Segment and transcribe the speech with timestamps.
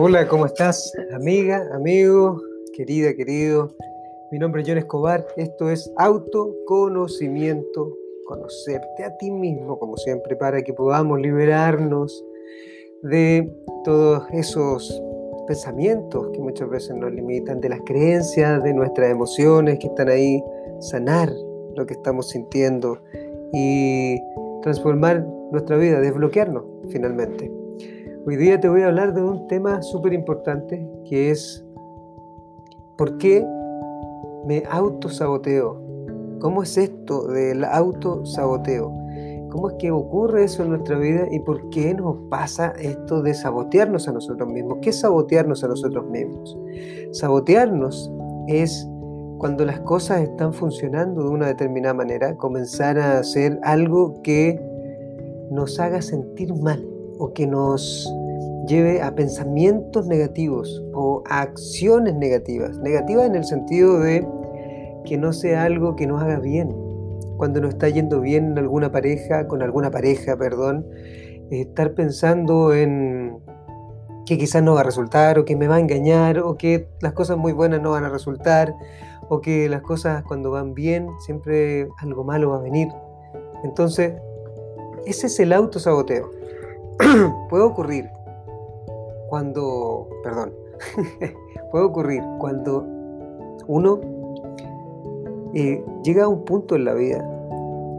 [0.00, 0.92] Hola, ¿cómo estás?
[1.12, 2.40] Amiga, amigo,
[2.72, 3.74] querida, querido.
[4.30, 5.26] Mi nombre es John Escobar.
[5.36, 7.96] Esto es autoconocimiento.
[8.24, 12.24] Conocerte a ti mismo, como siempre, para que podamos liberarnos
[13.02, 13.52] de
[13.82, 15.02] todos esos
[15.48, 20.40] pensamientos que muchas veces nos limitan, de las creencias, de nuestras emociones que están ahí,
[20.78, 21.28] sanar
[21.74, 23.02] lo que estamos sintiendo
[23.52, 24.16] y
[24.62, 27.57] transformar nuestra vida, desbloquearnos finalmente.
[28.28, 31.64] Hoy día te voy a hablar de un tema súper importante que es
[32.98, 33.42] ¿por qué
[34.44, 35.80] me autosaboteo?
[36.38, 38.92] ¿Cómo es esto del autosaboteo?
[39.48, 43.32] ¿Cómo es que ocurre eso en nuestra vida y por qué nos pasa esto de
[43.32, 44.76] sabotearnos a nosotros mismos?
[44.82, 46.54] ¿Qué es sabotearnos a nosotros mismos?
[47.12, 48.12] Sabotearnos
[48.46, 48.86] es
[49.38, 54.60] cuando las cosas están funcionando de una determinada manera, comenzar a hacer algo que
[55.50, 56.87] nos haga sentir mal
[57.18, 58.12] o que nos
[58.66, 62.76] lleve a pensamientos negativos o a acciones negativas.
[62.78, 64.26] Negativas en el sentido de
[65.04, 66.74] que no sea algo que nos haga bien.
[67.36, 70.86] Cuando nos está yendo bien en alguna pareja, con alguna pareja, perdón,
[71.50, 73.38] estar pensando en
[74.26, 77.14] que quizás no va a resultar o que me va a engañar o que las
[77.14, 78.74] cosas muy buenas no van a resultar
[79.30, 82.88] o que las cosas cuando van bien siempre algo malo va a venir.
[83.64, 84.14] Entonces,
[85.06, 86.37] ese es el autosaboteo.
[87.48, 88.10] Puede ocurrir
[89.28, 90.52] cuando, perdón,
[91.70, 92.84] puede ocurrir cuando
[93.66, 94.00] uno
[95.54, 97.22] eh, llega a un punto en la vida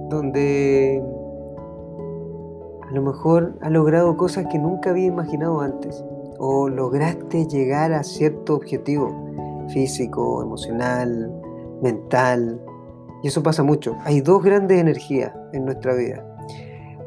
[0.10, 1.04] donde
[2.90, 6.04] a lo mejor ha logrado cosas que nunca había imaginado antes
[6.40, 9.14] o lograste llegar a cierto objetivo
[9.70, 11.32] físico, emocional,
[11.82, 12.60] mental.
[13.22, 13.96] Y eso pasa mucho.
[14.04, 16.26] Hay dos grandes energías en nuestra vida.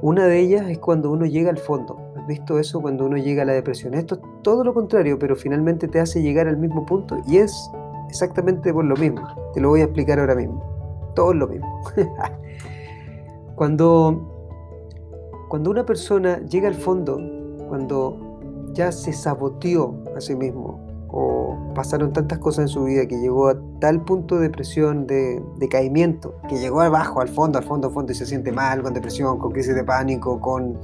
[0.03, 3.45] Una de ellas es cuando uno llega al fondo, visto eso cuando uno llega a
[3.45, 3.95] la depresión?
[3.95, 7.71] Esto es todo lo contrario, pero finalmente te hace llegar al mismo punto y es
[8.09, 9.23] exactamente por lo mismo.
[9.55, 10.61] Te lo voy a explicar ahora mismo.
[11.15, 11.81] Todo es lo mismo.
[13.55, 14.51] cuando,
[15.49, 17.21] cuando una persona llega al fondo,
[17.69, 18.41] cuando
[18.73, 20.81] ya se saboteó a sí mismo,
[21.75, 26.35] pasaron tantas cosas en su vida que llegó a tal punto de depresión, de decaimiento,
[26.49, 29.39] que llegó abajo, al fondo, al fondo, al fondo y se siente mal, con depresión,
[29.39, 30.79] con crisis de pánico, con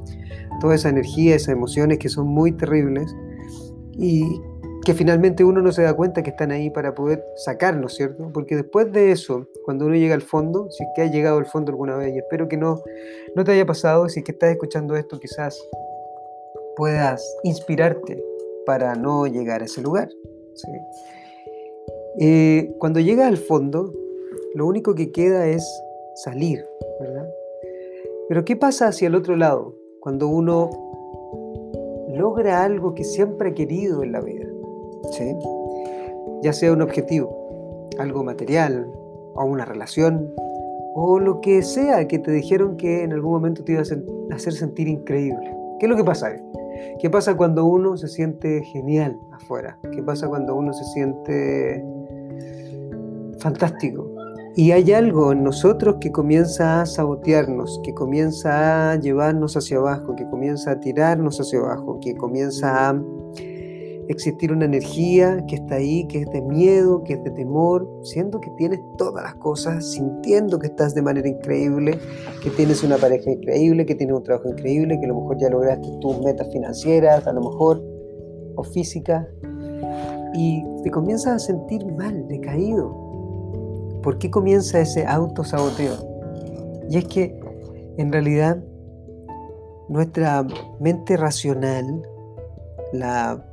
[0.61, 3.15] toda esa energía, esas emociones que son muy terribles
[3.93, 4.41] y
[4.85, 8.31] que finalmente uno no se da cuenta que están ahí para poder sacarlos, ¿cierto?
[8.33, 11.47] Porque después de eso, cuando uno llega al fondo, si es que has llegado al
[11.47, 12.81] fondo alguna vez, y espero que no,
[13.37, 15.61] no te haya pasado, si es que estás escuchando esto, quizás
[16.77, 18.23] puedas inspirarte
[18.65, 20.09] para no llegar a ese lugar.
[22.21, 23.93] Eh, cuando llegas al fondo,
[24.55, 25.65] lo único que queda es
[26.15, 26.65] salir,
[27.01, 27.29] ¿verdad?
[28.29, 29.75] Pero ¿qué pasa hacia el otro lado?
[30.01, 30.71] Cuando uno
[32.15, 34.47] logra algo que siempre ha querido en la vida,
[35.13, 35.35] ¿sí?
[36.43, 38.91] ya sea un objetivo, algo material,
[39.35, 40.33] o una relación,
[40.95, 44.53] o lo que sea que te dijeron que en algún momento te iba a hacer
[44.53, 45.58] sentir increíble.
[45.79, 46.31] ¿Qué es lo que pasa?
[47.01, 49.79] ¿Qué pasa cuando uno se siente genial afuera?
[49.93, 51.85] ¿Qué pasa cuando uno se siente
[53.39, 54.11] fantástico?
[54.57, 60.17] Y hay algo en nosotros que comienza a sabotearnos, que comienza a llevarnos hacia abajo,
[60.17, 63.01] que comienza a tirarnos hacia abajo, que comienza a
[64.09, 68.41] existir una energía que está ahí, que es de miedo, que es de temor, siendo
[68.41, 71.99] que tienes todas las cosas, sintiendo que estás de manera increíble,
[72.43, 75.51] que tienes una pareja increíble, que tienes un trabajo increíble, que a lo mejor ya
[75.51, 77.83] lograste tus metas financieras, a lo mejor,
[78.57, 79.27] o físicas,
[80.35, 82.91] y te comienzas a sentir mal, decaído.
[84.03, 85.95] ¿Por qué comienza ese autosaboteo?
[86.89, 87.39] Y es que
[87.99, 88.63] en realidad
[89.89, 90.47] nuestra
[90.81, 92.03] mente racional,
[92.93, 93.48] la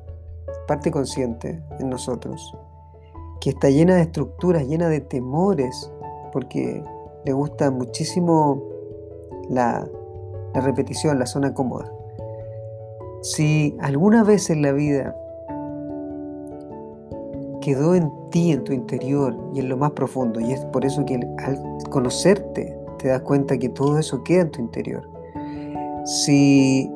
[0.68, 2.56] parte consciente en nosotros,
[3.40, 5.92] que está llena de estructuras, llena de temores,
[6.32, 6.84] porque
[7.26, 8.62] le gusta muchísimo
[9.50, 9.88] la,
[10.54, 11.92] la repetición, la zona cómoda.
[13.22, 15.16] Si alguna vez en la vida
[17.62, 21.04] quedó en ti, en tu interior y en lo más profundo, y es por eso
[21.06, 21.60] que al
[21.90, 25.10] conocerte te das cuenta que todo eso queda en tu interior.
[26.06, 26.92] Si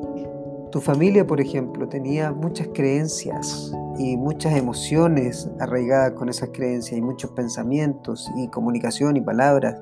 [0.70, 7.02] tu familia, por ejemplo, tenía muchas creencias y muchas emociones arraigadas con esas creencias y
[7.02, 9.76] muchos pensamientos y comunicación y palabras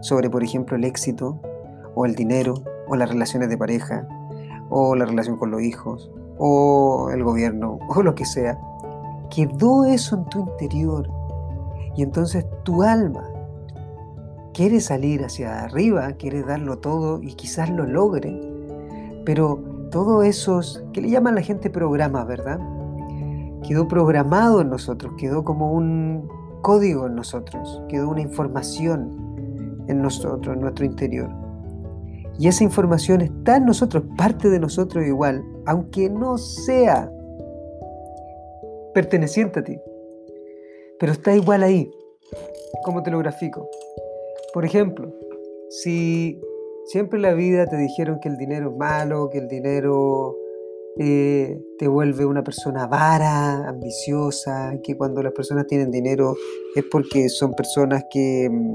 [0.00, 1.40] sobre, por ejemplo, el éxito
[1.94, 2.54] o el dinero
[2.86, 4.06] o las relaciones de pareja
[4.70, 8.58] o la relación con los hijos o el gobierno o lo que sea.
[9.30, 11.10] Quedó eso en tu interior
[11.96, 13.28] y entonces tu alma
[14.54, 18.40] quiere salir hacia arriba, quiere darlo todo y quizás lo logre,
[19.24, 22.60] pero todos esos que le llaman la gente programas, ¿verdad?
[23.68, 26.28] quedó programado en nosotros, quedó como un
[26.62, 31.30] código en nosotros, quedó una información en nosotros, en nuestro interior.
[32.38, 37.12] Y esa información está en nosotros, parte de nosotros igual, aunque no sea
[38.94, 39.78] perteneciente a ti.
[40.98, 41.90] Pero está igual ahí.
[42.84, 43.68] ¿Cómo te lo grafico?
[44.54, 45.12] Por ejemplo,
[45.68, 46.40] si
[46.88, 50.36] siempre en la vida te dijeron que el dinero es malo, que el dinero
[50.98, 56.34] eh, te vuelve una persona vara, ambiciosa, que cuando las personas tienen dinero
[56.74, 58.74] es porque son personas que mm,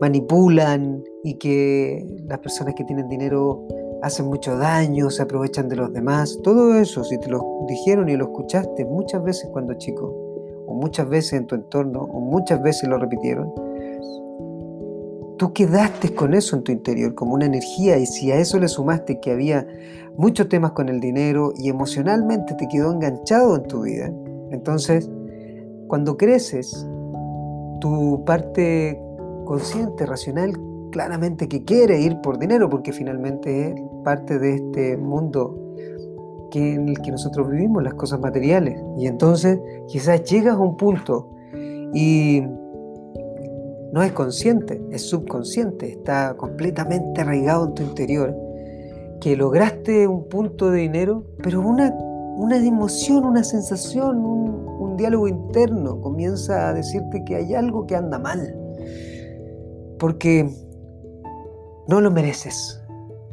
[0.00, 3.66] manipulan y que las personas que tienen dinero
[4.02, 6.38] hacen mucho daño, se aprovechan de los demás.
[6.42, 10.06] Todo eso, si te lo dijeron y lo escuchaste muchas veces cuando chico,
[10.66, 13.69] o muchas veces en tu entorno, o muchas veces lo repitieron,
[15.40, 18.68] tú quedaste con eso en tu interior, como una energía, y si a eso le
[18.68, 19.66] sumaste que había
[20.18, 24.12] muchos temas con el dinero y emocionalmente te quedó enganchado en tu vida,
[24.50, 25.10] entonces,
[25.88, 26.86] cuando creces,
[27.80, 29.00] tu parte
[29.46, 30.52] consciente, racional,
[30.92, 35.56] claramente que quiere ir por dinero, porque finalmente es parte de este mundo
[36.50, 38.78] que, en el que nosotros vivimos, las cosas materiales.
[38.98, 39.58] Y entonces
[39.88, 41.30] quizás llegas a un punto
[41.94, 42.42] y
[43.92, 48.36] no es consciente, es subconsciente, está completamente arraigado en tu interior,
[49.20, 51.92] que lograste un punto de dinero, pero una,
[52.36, 57.96] una emoción, una sensación, un, un diálogo interno comienza a decirte que hay algo que
[57.96, 58.56] anda mal
[60.00, 60.50] porque
[61.86, 62.79] no lo mereces.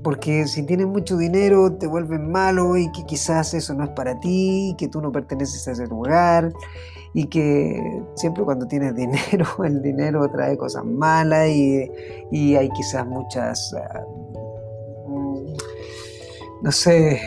[0.07, 4.17] Porque si tienes mucho dinero te vuelves malo y que quizás eso no es para
[4.21, 6.53] ti, que tú no perteneces a ese lugar
[7.13, 7.77] y que
[8.15, 14.05] siempre cuando tienes dinero el dinero trae cosas malas y, hay quizás muchas, ah,
[15.09, 15.45] mm,
[16.61, 17.19] no sé,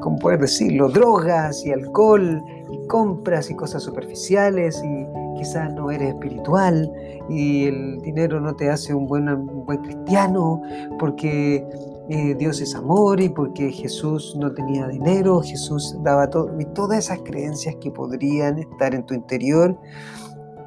[0.00, 0.88] ¿cómo puedes decirlo?
[0.88, 2.42] Drogas y alcohol
[2.72, 5.06] y compras y cosas superficiales y
[5.36, 6.90] quizás no eres espiritual
[7.28, 9.26] y el dinero no te hace un buen,
[9.66, 10.62] buen cristiano
[10.98, 11.62] porque
[12.08, 16.98] eh, Dios es amor y porque Jesús no tenía dinero, Jesús daba todo, y todas
[16.98, 19.78] esas creencias que podrían estar en tu interior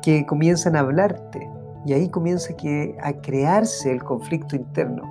[0.01, 1.49] que comienzan a hablarte.
[1.85, 5.03] Y ahí comienza que, a crearse el conflicto interno.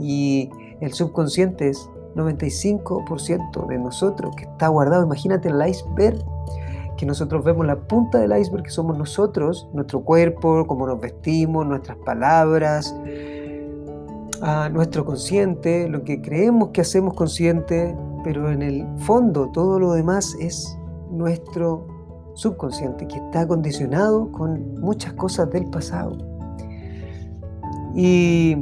[0.00, 0.50] Y
[0.80, 6.18] el subconsciente es 95% de nosotros que está guardado, imagínate el iceberg
[6.96, 11.66] que nosotros vemos la punta del iceberg que somos nosotros, nuestro cuerpo, cómo nos vestimos,
[11.66, 12.94] nuestras palabras,
[14.42, 19.92] a nuestro consciente, lo que creemos que hacemos consciente, pero en el fondo todo lo
[19.92, 20.76] demás es
[21.10, 21.86] nuestro
[22.34, 26.18] subconsciente que está condicionado con muchas cosas del pasado.
[27.94, 28.56] Y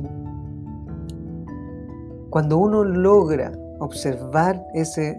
[2.28, 5.18] cuando uno logra observar ese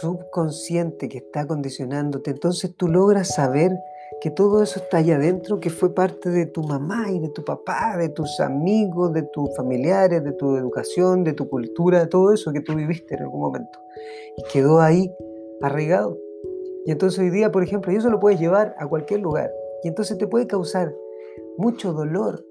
[0.00, 3.72] subconsciente que está condicionándote, entonces tú logras saber
[4.20, 7.42] que todo eso está allá adentro, que fue parte de tu mamá y de tu
[7.42, 12.32] papá, de tus amigos, de tus familiares, de tu educación, de tu cultura, de todo
[12.32, 13.78] eso que tú viviste en algún momento.
[14.36, 15.10] Y quedó ahí
[15.62, 16.18] arraigado.
[16.84, 19.50] Y entonces hoy día, por ejemplo, y eso lo puedes llevar a cualquier lugar.
[19.82, 20.94] Y entonces te puede causar
[21.56, 22.44] mucho dolor.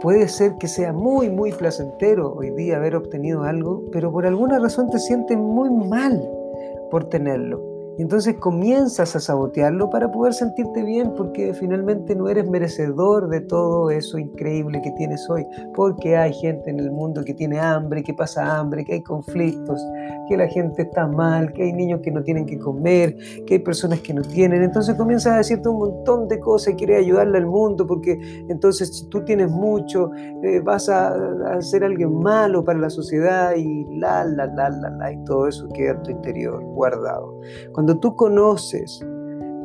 [0.00, 4.58] Puede ser que sea muy, muy placentero hoy día haber obtenido algo, pero por alguna
[4.58, 6.28] razón te sientes muy mal
[6.90, 7.73] por tenerlo.
[7.96, 13.40] Y entonces comienzas a sabotearlo para poder sentirte bien porque finalmente no eres merecedor de
[13.40, 15.46] todo eso increíble que tienes hoy.
[15.74, 19.80] Porque hay gente en el mundo que tiene hambre, que pasa hambre, que hay conflictos,
[20.28, 23.60] que la gente está mal, que hay niños que no tienen que comer, que hay
[23.60, 24.62] personas que no tienen.
[24.62, 28.96] Entonces comienzas a decirte un montón de cosas y quieres ayudarle al mundo porque entonces
[28.96, 30.10] si tú tienes mucho
[30.42, 31.14] eh, vas a,
[31.52, 35.46] a, ser alguien malo para la sociedad y la, la, la, la, la, y todo
[35.48, 37.40] eso queda en tu interior guardado.
[37.72, 39.00] Cuando tú conoces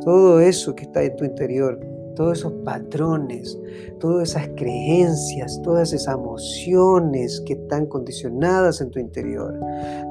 [0.04, 1.80] todo eso que está en tu interior,
[2.16, 3.58] todos esos patrones,
[4.00, 9.58] todas esas creencias, todas esas emociones que están condicionadas en tu interior,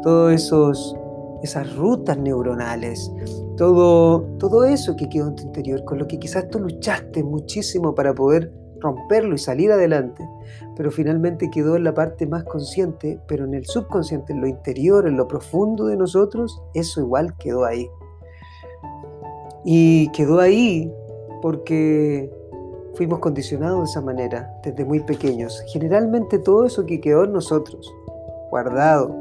[0.02, 0.50] todas
[1.42, 3.12] esas rutas neuronales,
[3.56, 7.94] todo, todo eso que quedó en tu interior, con lo que quizás tú luchaste muchísimo
[7.94, 10.26] para poder romperlo y salir adelante,
[10.76, 15.06] pero finalmente quedó en la parte más consciente, pero en el subconsciente, en lo interior,
[15.06, 17.88] en lo profundo de nosotros, eso igual quedó ahí.
[19.70, 20.90] Y quedó ahí
[21.42, 22.32] porque
[22.94, 25.62] fuimos condicionados de esa manera desde muy pequeños.
[25.66, 27.94] Generalmente todo eso que quedó en nosotros,
[28.48, 29.14] guardado,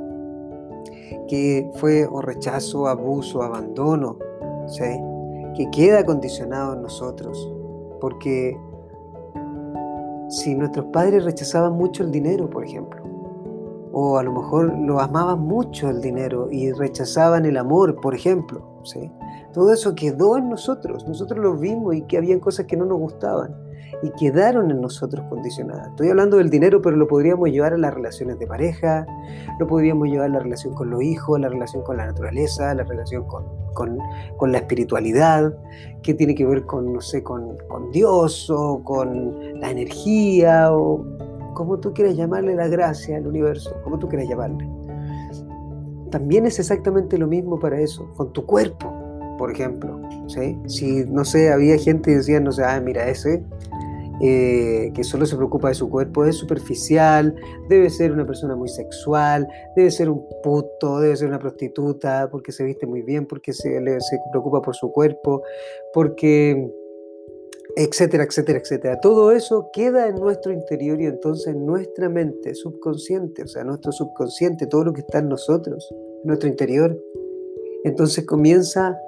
[1.27, 4.19] que fue rechazo, abuso, abandono,
[5.53, 7.53] que queda condicionado en nosotros.
[7.99, 8.57] Porque
[10.29, 13.01] si nuestros padres rechazaban mucho el dinero, por ejemplo,
[13.91, 18.76] o a lo mejor lo amaban mucho el dinero y rechazaban el amor, por ejemplo,
[18.91, 19.11] ¿sí?
[19.53, 22.97] Todo eso quedó en nosotros, nosotros lo vimos y que habían cosas que no nos
[22.97, 23.55] gustaban
[24.01, 25.87] y quedaron en nosotros condicionadas.
[25.89, 29.05] Estoy hablando del dinero, pero lo podríamos llevar a las relaciones de pareja,
[29.59, 32.83] lo podríamos llevar a la relación con los hijos, la relación con la naturaleza, la
[32.83, 35.53] relación con, con, la espiritualidad,
[36.03, 41.05] que tiene que ver con, no sé, con, con Dios o con la energía o
[41.53, 44.76] como tú quieras llamarle la gracia al universo, como tú quieras llamarle.
[46.11, 48.93] También es exactamente lo mismo para eso, con tu cuerpo,
[49.37, 49.99] por ejemplo.
[50.27, 50.57] ¿sí?
[50.67, 53.43] Si, no sé, había gente que decía, no sé, ah, mira, ese
[54.19, 57.35] eh, que solo se preocupa de su cuerpo, es superficial,
[57.69, 62.51] debe ser una persona muy sexual, debe ser un puto, debe ser una prostituta, porque
[62.51, 65.43] se viste muy bien, porque se, se preocupa por su cuerpo,
[65.93, 66.67] porque
[67.77, 68.99] etcétera, etcétera, etcétera.
[68.99, 74.65] Todo eso queda en nuestro interior y entonces nuestra mente subconsciente, o sea, nuestro subconsciente,
[74.65, 76.99] todo lo que está en nosotros, en nuestro interior,
[77.83, 78.99] entonces comienza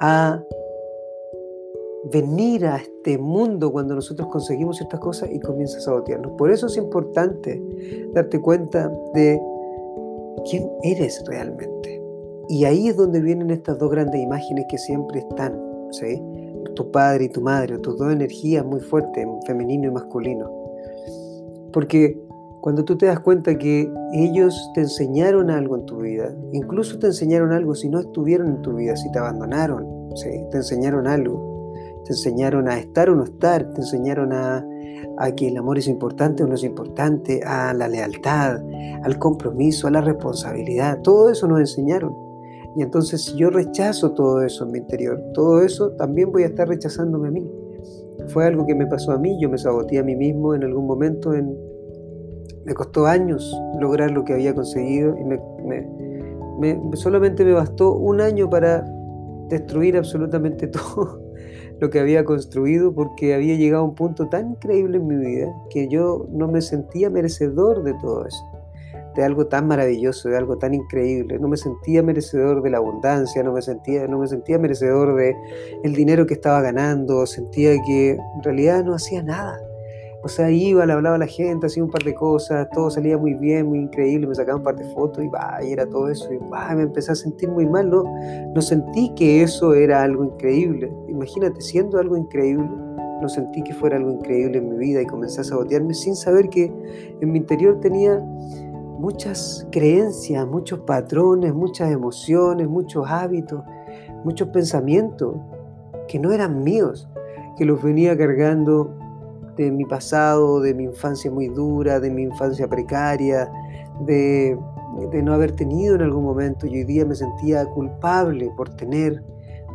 [0.00, 0.42] a
[2.12, 6.32] venir a este mundo cuando nosotros conseguimos ciertas cosas y comienza a sabotearnos.
[6.36, 7.62] Por eso es importante
[8.12, 9.40] darte cuenta de
[10.50, 12.02] quién eres realmente.
[12.48, 15.60] Y ahí es donde vienen estas dos grandes imágenes que siempre están,
[15.92, 16.20] ¿sí?
[16.76, 20.48] Tu padre y tu madre, tus dos energías muy fuertes, femenino y masculino.
[21.72, 22.16] Porque
[22.60, 27.08] cuando tú te das cuenta que ellos te enseñaron algo en tu vida, incluso te
[27.08, 30.30] enseñaron algo si no estuvieron en tu vida, si te abandonaron, ¿sí?
[30.50, 31.72] te enseñaron algo,
[32.04, 34.64] te enseñaron a estar o no estar, te enseñaron a,
[35.18, 38.60] a que el amor es importante o no es importante, a la lealtad,
[39.02, 42.25] al compromiso, a la responsabilidad, todo eso nos enseñaron.
[42.76, 46.46] Y entonces si yo rechazo todo eso en mi interior, todo eso también voy a
[46.46, 47.50] estar rechazándome a mí.
[48.28, 50.86] Fue algo que me pasó a mí, yo me saboteé a mí mismo en algún
[50.86, 51.56] momento, en,
[52.66, 58.50] me costó años lograr lo que había conseguido y me, solamente me bastó un año
[58.50, 58.84] para
[59.48, 61.22] destruir absolutamente todo
[61.80, 65.50] lo que había construido porque había llegado a un punto tan increíble en mi vida
[65.70, 68.55] que yo no me sentía merecedor de todo eso
[69.16, 71.38] de algo tan maravilloso, de algo tan increíble.
[71.38, 75.34] No me sentía merecedor de la abundancia, no me sentía, no me sentía merecedor de
[75.82, 79.58] el dinero que estaba ganando, sentía que en realidad no hacía nada.
[80.22, 83.16] O sea, iba, le hablaba a la gente, hacía un par de cosas, todo salía
[83.16, 86.08] muy bien, muy increíble, me sacaba un par de fotos y, va, y era todo
[86.08, 86.32] eso.
[86.32, 88.02] Y va, me empecé a sentir muy mal, no,
[88.52, 90.90] no sentí que eso era algo increíble.
[91.08, 92.68] Imagínate, siendo algo increíble,
[93.20, 96.48] no sentí que fuera algo increíble en mi vida y comencé a sabotearme sin saber
[96.48, 96.72] que
[97.20, 98.22] en mi interior tenía
[98.98, 103.62] muchas creencias, muchos patrones, muchas emociones, muchos hábitos,
[104.24, 105.36] muchos pensamientos
[106.08, 107.08] que no eran míos,
[107.56, 108.90] que los venía cargando
[109.56, 113.50] de mi pasado, de mi infancia muy dura, de mi infancia precaria,
[114.00, 114.58] de,
[115.10, 119.22] de no haber tenido en algún momento y hoy día me sentía culpable por tener,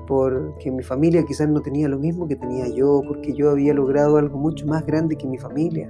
[0.08, 4.18] porque mi familia quizás no tenía lo mismo que tenía yo, porque yo había logrado
[4.18, 5.90] algo mucho más grande que mi familia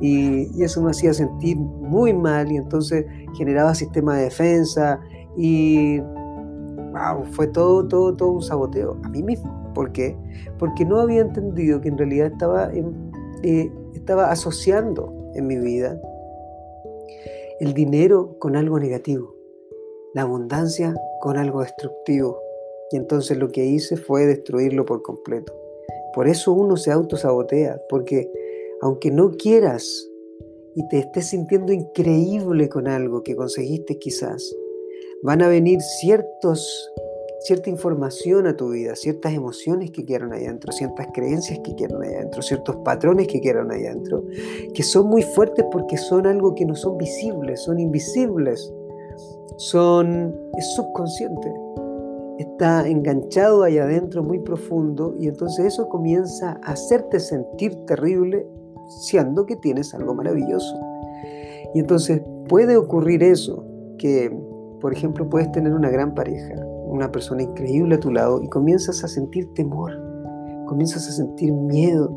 [0.00, 3.04] y, eso me hacía sentir muy mal y entonces
[3.36, 5.00] generaba sistema de defensa
[5.36, 6.00] y
[7.32, 9.72] fue todo, todo, todo un saboteo a mí mismo.
[9.74, 10.16] ¿Por qué?
[10.58, 12.70] Porque no había entendido que en realidad estaba,
[13.42, 16.00] eh, estaba asociando en mi vida
[17.60, 19.34] el dinero con algo negativo,
[20.14, 22.40] la abundancia con algo destructivo.
[22.90, 25.52] Y entonces lo que hice fue destruirlo por completo.
[26.14, 28.30] Por eso uno se autosabotea, porque
[28.82, 30.08] aunque no quieras
[30.74, 34.54] y te estés sintiendo increíble con algo que conseguiste quizás,
[35.22, 36.90] van a venir ciertos,
[37.40, 42.02] cierta información a tu vida, ciertas emociones que quedaron ahí adentro, ciertas creencias que quedaron
[42.02, 44.24] ahí adentro, ciertos patrones que quedaron ahí adentro,
[44.74, 48.72] que son muy fuertes porque son algo que no son visibles, son invisibles,
[49.56, 51.48] son, es subconsciente
[52.38, 58.46] está enganchado ahí adentro muy profundo y entonces eso comienza a hacerte sentir terrible
[58.88, 60.74] siendo que tienes algo maravilloso.
[61.74, 63.64] Y entonces puede ocurrir eso,
[63.98, 64.34] que
[64.80, 66.54] por ejemplo puedes tener una gran pareja,
[66.86, 69.92] una persona increíble a tu lado y comienzas a sentir temor,
[70.66, 72.10] comienzas a sentir miedo,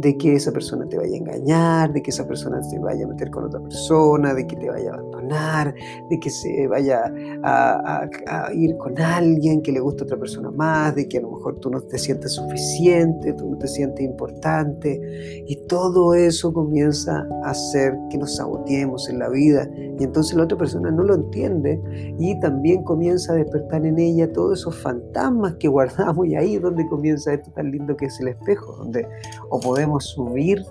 [0.00, 3.08] de que esa persona te vaya a engañar, de que esa persona se vaya a
[3.08, 5.74] meter con otra persona, de que te vaya a abandonar,
[6.08, 7.02] de que se vaya
[7.42, 8.08] a,
[8.54, 11.70] ir con alguien que le gusta otra persona más, de que a lo mejor tú
[11.70, 15.00] no te sientes suficiente, tú no te sientes importante.
[15.46, 19.68] Y todo eso comienza a hacer que nos saboteemos en la vida.
[19.76, 21.80] Y entonces la otra persona no lo entiende
[22.18, 26.62] y también comienza a despertar en ella todos esos fantasmas que guardamos y ahí es
[26.62, 29.06] donde comienza esto tan lindo que es el espejo, donde
[29.50, 30.64] o podemos subir,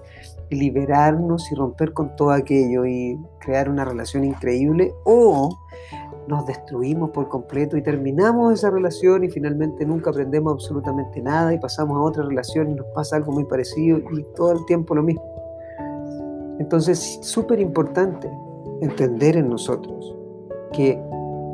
[0.50, 5.58] liberarnos y romper con todo aquello y crear una relación increíble o
[6.28, 11.60] nos destruimos por completo y terminamos esa relación y finalmente nunca aprendemos absolutamente nada y
[11.60, 15.04] pasamos a otra relación y nos pasa algo muy parecido y todo el tiempo lo
[15.04, 15.24] mismo.
[16.60, 18.30] Entonces, súper importante
[18.82, 20.16] entender en nosotros
[20.72, 21.02] que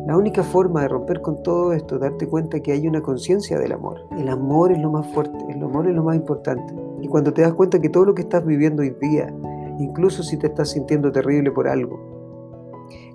[0.07, 3.57] la única forma de romper con todo esto es darte cuenta que hay una conciencia
[3.57, 4.05] del amor.
[4.17, 6.75] El amor es lo más fuerte, el amor es lo más importante.
[7.02, 9.34] Y cuando te das cuenta que todo lo que estás viviendo hoy día,
[9.80, 12.16] incluso si te estás sintiendo terrible por algo,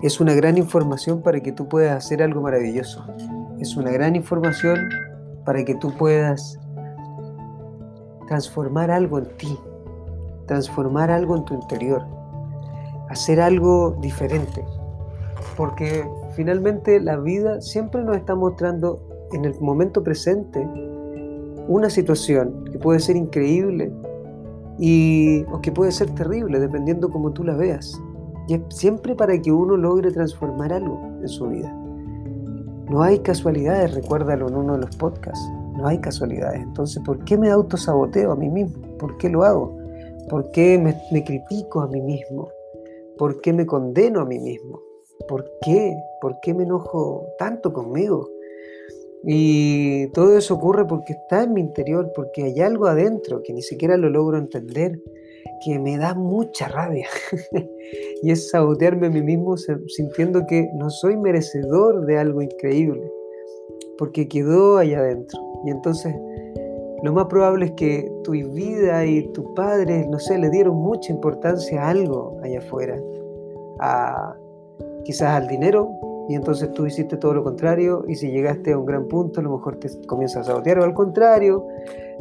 [0.03, 3.05] es una gran información para que tú puedas hacer algo maravilloso.
[3.59, 4.89] Es una gran información
[5.45, 6.59] para que tú puedas
[8.27, 9.59] transformar algo en ti,
[10.47, 12.03] transformar algo en tu interior,
[13.09, 14.65] hacer algo diferente.
[15.57, 19.01] Porque finalmente la vida siempre nos está mostrando
[19.33, 20.67] en el momento presente
[21.71, 23.93] una situación que puede ser increíble
[24.79, 28.00] y, o que puede ser terrible, dependiendo como tú la veas.
[28.49, 31.73] Y es siempre para que uno logre transformar algo en su vida.
[32.91, 35.49] No hay casualidades, recuérdalo en uno de los podcasts.
[35.77, 36.61] No hay casualidades.
[36.61, 38.83] Entonces, ¿por qué me autosaboteo a mí mismo?
[38.99, 39.79] ¿Por qué lo hago?
[40.29, 42.49] ¿Por qué me critico a mí mismo?
[43.17, 44.81] ¿Por qué me condeno a mí mismo?
[45.29, 45.97] ¿Por qué?
[46.21, 48.29] ¿Por qué me enojo tanto conmigo?
[49.25, 53.62] Y todo eso ocurre porque está en mi interior, porque hay algo adentro que ni
[53.62, 54.99] siquiera lo logro entender,
[55.65, 57.07] que me da mucha rabia.
[58.23, 63.11] y es sabotearme a mí mismo sintiendo que no soy merecedor de algo increíble,
[63.99, 65.39] porque quedó allá adentro.
[65.67, 66.15] Y entonces
[67.03, 71.12] lo más probable es que tu vida y tu padre, no sé, le dieron mucha
[71.12, 73.00] importancia a algo allá afuera,
[73.81, 74.37] a,
[75.05, 75.91] quizás al dinero,
[76.31, 79.43] y entonces tú hiciste todo lo contrario, y si llegaste a un gran punto, a
[79.43, 81.67] lo mejor te comienzas a sabotear, o al contrario,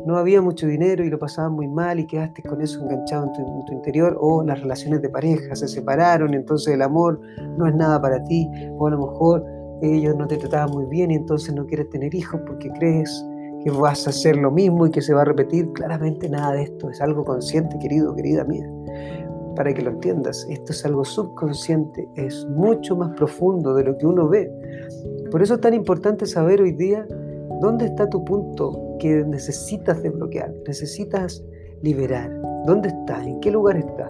[0.04, 3.66] no había mucho dinero y lo pasaban muy mal y quedaste con eso enganchado en
[3.68, 7.22] tu, interior, o las relaciones de pareja se separaron, entonces el amor
[7.56, 8.50] no es nada para ti,
[8.80, 9.46] o a lo mejor
[9.84, 13.24] ellos no te trataban muy bien y entonces no quieres tener hijos porque crees
[13.64, 15.72] que vas a hacer lo mismo y que se va a repetir.
[15.74, 18.68] Claramente nada de esto es algo consciente, querido, querida mía
[19.60, 20.48] para que lo entiendas.
[20.50, 24.50] Esto es algo subconsciente, es mucho más profundo de lo que uno ve.
[25.30, 27.06] Por eso es tan importante saber hoy día
[27.60, 31.44] dónde está tu punto que necesitas desbloquear, necesitas
[31.82, 32.32] liberar.
[32.66, 33.22] ¿Dónde está?
[33.22, 34.10] ¿En qué lugar está?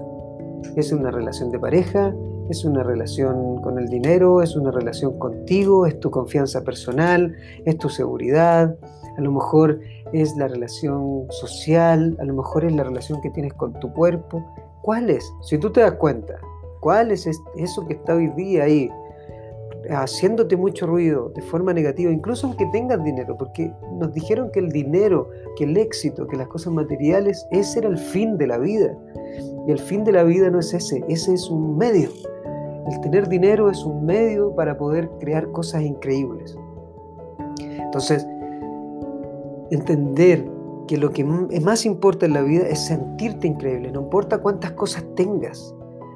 [0.76, 2.14] ¿Es una relación de pareja?
[2.52, 4.44] ¿Es una relación con el dinero?
[4.44, 5.88] ¿Es una relación contigo?
[5.88, 7.36] ¿Es tu confianza personal?
[7.66, 8.78] ¿Es tu seguridad?
[9.18, 9.80] A lo mejor
[10.14, 14.46] es la relación social, a lo mejor es la relación que tienes con tu cuerpo.
[14.82, 15.34] ¿Cuál es?
[15.42, 16.40] Si tú te das cuenta,
[16.80, 18.90] ¿cuál es eso que está hoy día ahí
[19.90, 23.36] haciéndote mucho ruido de forma negativa, incluso aunque tengas dinero?
[23.38, 27.90] Porque nos dijeron que el dinero, que el éxito, que las cosas materiales, ese era
[27.90, 28.98] el fin de la vida.
[29.68, 32.10] Y el fin de la vida no es ese, ese es un medio.
[32.90, 36.58] El tener dinero es un medio para poder crear cosas increíbles.
[37.60, 38.26] Entonces,
[39.72, 40.59] entender
[40.90, 45.06] que lo que más importa en la vida es sentirte increíble, no importa cuántas cosas
[45.16, 45.76] tengas,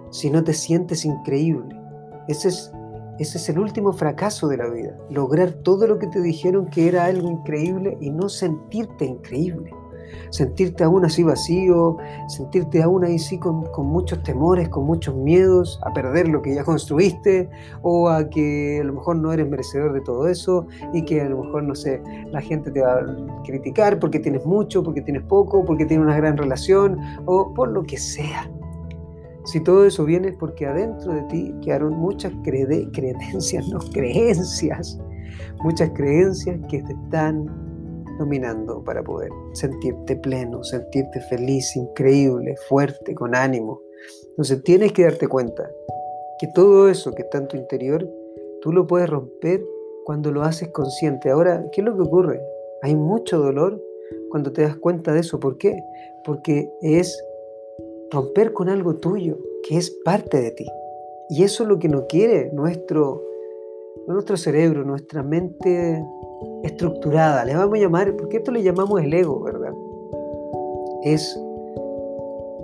[0.09, 1.79] si no te sientes increíble.
[2.27, 2.71] Ese es,
[3.19, 6.87] ese es el último fracaso de la vida, lograr todo lo que te dijeron que
[6.87, 9.69] era algo increíble y no sentirte increíble
[10.29, 11.97] sentirte aún así vacío,
[12.27, 16.63] sentirte aún así con, con, muchos temores, con muchos miedos a perder lo que ya
[16.63, 17.49] construiste
[17.81, 21.29] o a que a lo mejor no eres merecedor de todo eso y que a
[21.29, 25.23] lo mejor, no sé, la gente te va a criticar porque tienes mucho, porque tienes
[25.23, 28.49] poco, porque tienes una gran relación o por lo que sea.
[29.45, 34.99] Si todo eso viene es porque adentro de ti quedaron muchas creencias, no creencias,
[35.63, 37.62] muchas creencias que están
[38.17, 43.81] dominando para poder sentirte pleno, sentirte feliz, increíble, fuerte, con ánimo.
[44.29, 45.69] Entonces tienes que darte cuenta
[46.39, 48.07] que todo eso que está en tu interior,
[48.61, 49.63] tú lo puedes romper
[50.05, 51.29] cuando lo haces consciente.
[51.29, 52.41] Ahora, ¿qué es lo que ocurre?
[52.81, 53.81] Hay mucho dolor
[54.29, 55.39] cuando te das cuenta de eso.
[55.39, 55.83] ¿Por qué?
[56.25, 57.23] Porque es
[58.11, 60.67] romper con algo tuyo, que es parte de ti.
[61.29, 63.23] Y eso es lo que no quiere nuestro,
[64.07, 66.03] nuestro cerebro, nuestra mente
[66.63, 69.73] estructurada, le vamos a llamar, porque esto le llamamos el ego, ¿verdad?
[71.03, 71.37] Es,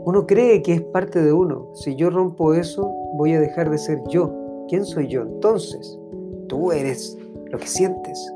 [0.05, 1.67] uno cree que es parte de uno.
[1.73, 4.33] Si yo rompo eso, voy a dejar de ser yo.
[4.67, 5.23] ¿Quién soy yo?
[5.23, 5.99] Entonces,
[6.47, 7.17] tú eres
[7.51, 8.33] lo que sientes,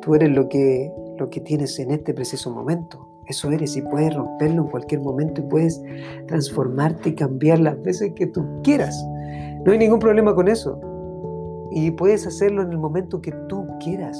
[0.00, 3.08] tú eres lo que, lo que tienes en este preciso momento.
[3.26, 5.82] Eso eres y puedes romperlo en cualquier momento y puedes
[6.26, 8.94] transformarte y cambiar las veces que tú quieras.
[9.64, 10.78] No hay ningún problema con eso.
[11.70, 14.18] Y puedes hacerlo en el momento que tú quieras.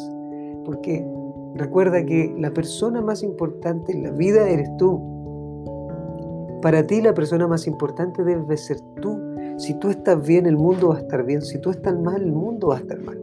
[0.64, 1.07] Porque
[1.55, 5.00] recuerda que la persona más importante en la vida eres tú.
[6.62, 9.20] Para ti la persona más importante debe ser tú.
[9.59, 11.42] Si tú estás bien, el mundo va a estar bien.
[11.42, 13.20] Si tú estás mal, el mundo va a estar mal.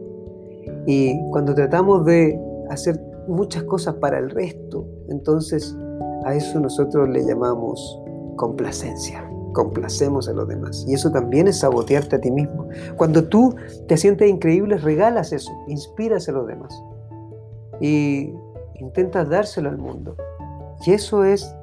[0.86, 2.38] Y cuando tratamos de
[2.70, 5.76] hacer muchas cosas para el resto, entonces
[6.24, 8.00] a eso nosotros le llamamos
[8.36, 9.28] complacencia.
[9.52, 10.84] Complacemos a los demás.
[10.88, 12.68] Y eso también es sabotearte a ti mismo.
[12.96, 13.54] Cuando tú
[13.86, 16.72] te sientes increíble, regalas eso, inspiras a los demás.
[17.80, 18.32] Y
[18.74, 20.16] intentas dárselo al mundo.
[20.84, 21.54] Y eso es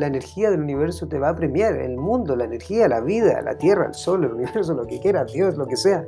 [0.00, 3.56] la energía del universo te va a premiar, el mundo, la energía, la vida, la
[3.58, 6.06] tierra, el sol, el universo, lo que quieras, Dios, lo que sea,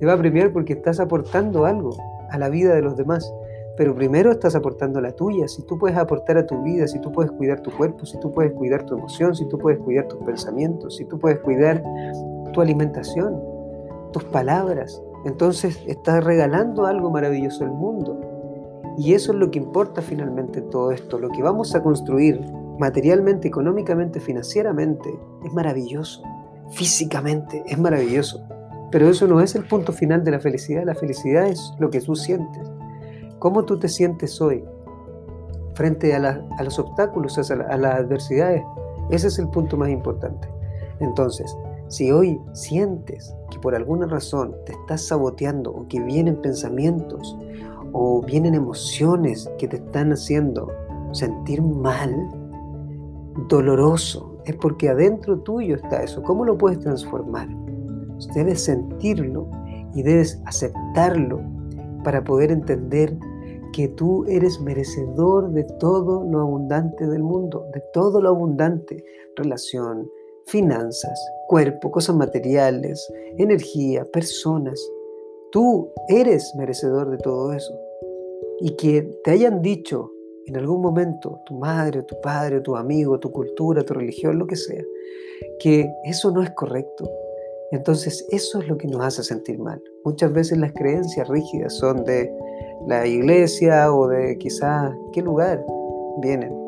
[0.00, 1.94] te va a premiar porque estás aportando algo
[2.30, 3.30] a la vida de los demás.
[3.76, 5.48] Pero primero estás aportando la tuya.
[5.48, 8.32] Si tú puedes aportar a tu vida, si tú puedes cuidar tu cuerpo, si tú
[8.32, 11.82] puedes cuidar tu emoción, si tú puedes cuidar tus pensamientos, si tú puedes cuidar
[12.52, 13.42] tu alimentación,
[14.12, 18.33] tus palabras, entonces estás regalando algo maravilloso al mundo.
[18.96, 21.18] Y eso es lo que importa finalmente todo esto.
[21.18, 22.40] Lo que vamos a construir
[22.78, 25.12] materialmente, económicamente, financieramente,
[25.44, 26.22] es maravilloso.
[26.70, 28.40] Físicamente es maravilloso.
[28.90, 30.84] Pero eso no es el punto final de la felicidad.
[30.84, 32.70] La felicidad es lo que tú sientes.
[33.40, 34.64] ¿Cómo tú te sientes hoy
[35.74, 38.62] frente a, los obstáculos, a, a las adversidades?
[39.10, 40.48] Ese es el punto más importante.
[41.00, 41.54] Entonces,
[41.88, 47.36] si hoy sientes que por alguna razón te estás saboteando o que vienen pensamientos
[47.94, 50.70] o vienen emociones que te están haciendo
[51.12, 52.12] sentir mal,
[53.48, 56.22] doloroso, es porque adentro tuyo está eso.
[56.22, 57.48] ¿Cómo lo puedes transformar?
[58.34, 59.48] Debes sentirlo
[59.94, 61.40] y debes aceptarlo
[62.02, 63.16] para poder entender
[63.72, 69.04] que tú eres merecedor de todo lo abundante del mundo, de todo lo abundante,
[69.36, 70.08] relación,
[70.46, 74.80] finanzas, cuerpo, cosas materiales, energía, personas.
[75.50, 77.83] Tú eres merecedor de todo eso.
[78.60, 80.10] Y que te hayan dicho
[80.46, 84.56] en algún momento, tu madre, tu padre, tu amigo, tu cultura, tu religión, lo que
[84.56, 84.82] sea,
[85.58, 87.10] que eso no es correcto.
[87.70, 89.82] Entonces eso es lo que nos hace sentir mal.
[90.04, 92.30] Muchas veces las creencias rígidas son de
[92.86, 95.64] la iglesia o de quizás qué lugar
[96.20, 96.63] vienen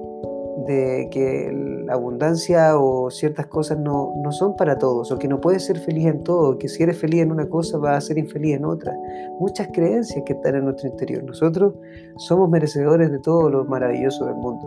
[0.64, 1.52] de que
[1.84, 5.78] la abundancia o ciertas cosas no, no, son para todos, o que no puedes ser
[5.78, 8.64] feliz en todo, que si eres feliz en una cosa vas a ser infeliz en
[8.64, 8.96] otra.
[9.38, 11.22] Muchas creencias que están en nuestro interior.
[11.24, 11.74] Nosotros
[12.16, 14.66] somos merecedores de todo lo maravilloso del mundo.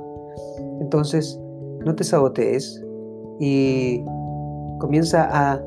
[0.79, 1.39] Entonces,
[1.83, 2.83] no te sabotees
[3.39, 4.03] y
[4.79, 5.61] comienza a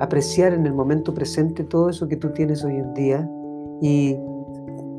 [0.00, 3.30] apreciar en el momento presente todo eso que tú tienes hoy en día
[3.80, 4.18] y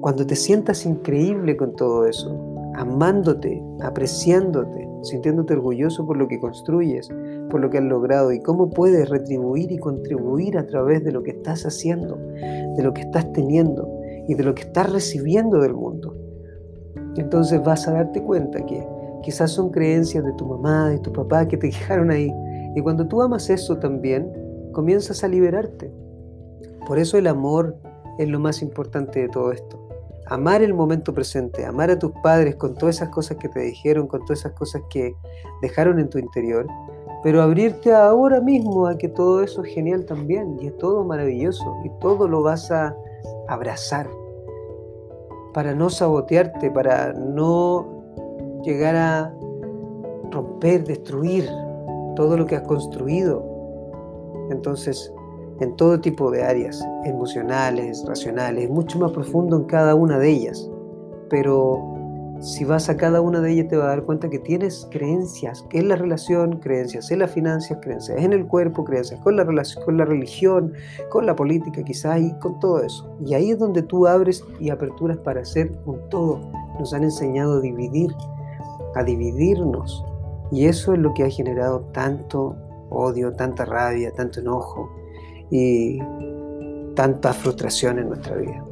[0.01, 7.09] cuando te sientas increíble con todo eso, amándote, apreciándote, sintiéndote orgulloso por lo que construyes,
[7.49, 11.23] por lo que has logrado y cómo puedes retribuir y contribuir a través de lo
[11.23, 13.87] que estás haciendo, de lo que estás teniendo
[14.27, 16.15] y de lo que estás recibiendo del mundo.
[17.15, 18.85] Entonces vas a darte cuenta que
[19.21, 22.33] quizás son creencias de tu mamá, de tu papá que te dejaron ahí.
[22.75, 24.31] Y cuando tú amas eso también,
[24.71, 25.91] comienzas a liberarte.
[26.87, 27.77] Por eso el amor
[28.17, 29.82] es lo más importante de todo esto
[30.33, 34.07] amar el momento presente, amar a tus padres con todas esas cosas que te dijeron,
[34.07, 35.15] con todas esas cosas que
[35.61, 36.65] dejaron en tu interior,
[37.21, 41.75] pero abrirte ahora mismo a que todo eso es genial también y es todo maravilloso
[41.83, 42.95] y todo lo vas a
[43.47, 44.09] abrazar
[45.53, 48.03] para no sabotearte, para no
[48.63, 49.33] llegar a
[50.31, 51.47] romper, destruir
[52.15, 53.45] todo lo que has construido.
[54.49, 55.13] Entonces,
[55.59, 60.69] en todo tipo de áreas, emocionales, racionales, mucho más profundo en cada una de ellas.
[61.29, 61.93] Pero
[62.43, 65.65] si vas a cada una de ellas te vas a dar cuenta que tienes creencias
[65.71, 69.85] en la relación, creencias en las finanzas, creencias en el cuerpo, creencias con la, relación,
[69.85, 70.73] con la religión,
[71.09, 73.15] con la política quizás y con todo eso.
[73.25, 76.41] Y ahí es donde tú abres y aperturas para hacer un todo.
[76.79, 78.11] Nos han enseñado a dividir,
[78.95, 80.03] a dividirnos.
[80.51, 82.57] Y eso es lo que ha generado tanto
[82.89, 84.89] odio, tanta rabia, tanto enojo,
[85.55, 85.99] y
[86.95, 88.65] tanta frustración en nuestra vida.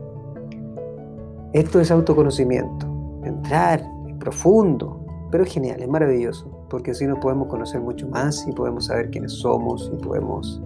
[1.53, 2.87] Esto es autoconocimiento,
[3.23, 3.83] entrar
[4.19, 8.87] profundo, pero es genial, es maravilloso, porque así nos podemos conocer mucho más y podemos
[8.87, 10.59] saber quiénes somos y podemos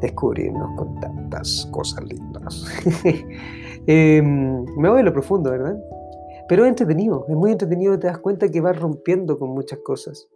[0.00, 2.66] descubrirnos con tantas cosas lindas.
[3.86, 5.74] Em, me voy a lo profundo, ¿verdad?
[6.48, 10.28] Pero es entretenido, es muy entretenido, te das cuenta que vas rompiendo con muchas cosas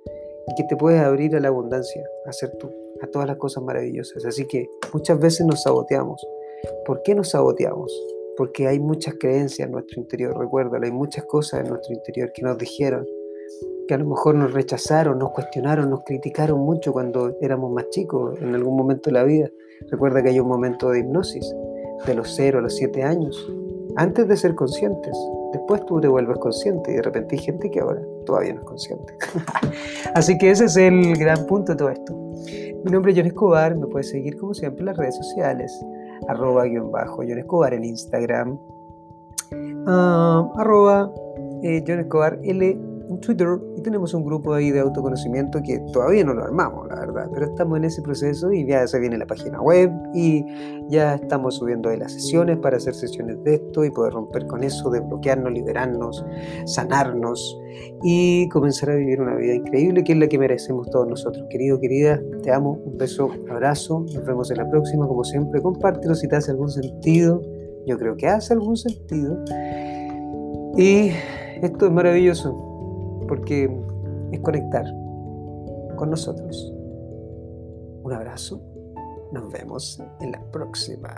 [0.56, 4.24] que te puedes abrir a la abundancia, a ser tú a todas las cosas maravillosas.
[4.24, 6.26] Así que muchas veces nos saboteamos.
[6.86, 7.92] ¿Por qué nos saboteamos?
[8.36, 12.42] Porque hay muchas creencias en nuestro interior, recuérdalo, hay muchas cosas en nuestro interior que
[12.42, 13.06] nos dijeron,
[13.86, 18.40] que a lo mejor nos rechazaron, nos cuestionaron, nos criticaron mucho cuando éramos más chicos,
[18.40, 19.50] en algún momento de la vida.
[19.90, 21.54] Recuerda que hay un momento de hipnosis,
[22.06, 23.52] de los 0 a los 7 años,
[23.96, 25.16] antes de ser conscientes.
[25.54, 28.66] Después tú te vuelves consciente y de repente hay gente que ahora todavía no es
[28.66, 29.14] consciente.
[30.14, 32.12] Así que ese es el gran punto de todo esto.
[32.84, 35.72] Mi nombre es John Escobar, me puedes seguir como siempre en las redes sociales,
[36.26, 38.58] arroba guion bajo John Escobar en Instagram,
[39.86, 41.12] ah, arroba
[41.62, 46.34] eh, John Escobar L en Twitter tenemos un grupo ahí de autoconocimiento que todavía no
[46.34, 49.60] lo armamos, la verdad, pero estamos en ese proceso y ya se viene la página
[49.60, 50.44] web y
[50.88, 54.64] ya estamos subiendo ahí las sesiones para hacer sesiones de esto y poder romper con
[54.64, 56.24] eso, desbloquearnos, liberarnos,
[56.64, 57.60] sanarnos
[58.02, 61.46] y comenzar a vivir una vida increíble que es la que merecemos todos nosotros.
[61.48, 65.62] Querido, querida, te amo, un beso, un abrazo, nos vemos en la próxima, como siempre,
[65.62, 67.40] compártelo si te hace algún sentido,
[67.86, 69.38] yo creo que hace algún sentido.
[70.76, 71.10] Y
[71.62, 72.73] esto es maravilloso
[73.26, 73.70] porque
[74.32, 74.84] es conectar
[75.96, 76.72] con nosotros.
[78.02, 78.60] Un abrazo,
[79.32, 81.10] nos vemos en la próxima.